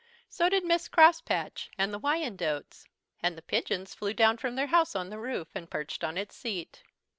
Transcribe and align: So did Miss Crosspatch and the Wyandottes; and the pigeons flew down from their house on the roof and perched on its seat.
So 0.29 0.49
did 0.49 0.65
Miss 0.65 0.89
Crosspatch 0.89 1.69
and 1.77 1.93
the 1.93 1.99
Wyandottes; 1.99 2.87
and 3.21 3.37
the 3.37 3.43
pigeons 3.43 3.93
flew 3.93 4.15
down 4.15 4.37
from 4.37 4.55
their 4.55 4.65
house 4.73 4.95
on 4.95 5.11
the 5.11 5.19
roof 5.19 5.49
and 5.53 5.69
perched 5.69 6.03
on 6.03 6.17
its 6.17 6.35
seat. 6.35 6.81